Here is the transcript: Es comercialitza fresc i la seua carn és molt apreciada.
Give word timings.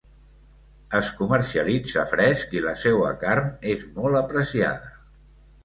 Es 0.99 1.11
comercialitza 1.19 2.07
fresc 2.13 2.57
i 2.59 2.63
la 2.69 2.75
seua 2.85 3.13
carn 3.27 3.55
és 3.77 3.87
molt 4.01 4.25
apreciada. 4.25 4.93